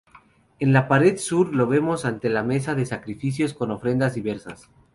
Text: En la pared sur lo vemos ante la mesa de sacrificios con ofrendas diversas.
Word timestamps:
En 0.57 0.73
la 0.73 0.87
pared 0.87 1.17
sur 1.19 1.53
lo 1.53 1.67
vemos 1.67 2.05
ante 2.05 2.27
la 2.29 2.41
mesa 2.41 2.73
de 2.73 2.87
sacrificios 2.87 3.53
con 3.53 3.69
ofrendas 3.69 4.15
diversas. 4.15 4.67